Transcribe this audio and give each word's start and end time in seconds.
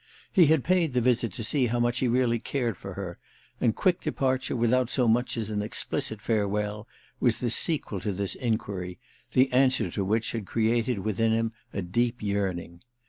He 0.33 0.47
had 0.47 0.63
paid 0.63 0.93
the 0.93 0.99
visit 0.99 1.31
to 1.33 1.43
see 1.43 1.67
how 1.67 1.79
much 1.79 1.99
he 1.99 2.07
really 2.07 2.39
cared 2.39 2.75
for 2.75 2.95
her, 2.95 3.19
and 3.59 3.75
quick 3.75 4.01
departure, 4.01 4.55
without 4.55 4.89
so 4.89 5.07
much 5.07 5.37
as 5.37 5.51
an 5.51 5.61
explicit 5.61 6.21
farewell, 6.23 6.87
was 7.19 7.37
the 7.37 7.51
sequel 7.51 7.99
to 7.99 8.11
this 8.11 8.33
enquiry, 8.33 8.97
the 9.33 9.53
answer 9.53 9.91
to 9.91 10.03
which 10.03 10.31
had 10.31 10.47
created 10.47 10.97
within 10.97 11.33
him 11.33 11.51
a 11.71 11.83
deep 11.83 12.23
yearning. 12.23 12.81